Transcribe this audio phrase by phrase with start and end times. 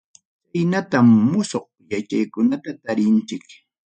[0.51, 3.45] Chaynatam musuq yachaykunata tarinchik.